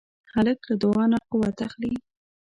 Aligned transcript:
هلک 0.33 0.59
له 0.69 0.75
دعا 0.83 1.05
نه 1.11 1.17
قوت 1.31 1.57
اخلي. 1.67 1.93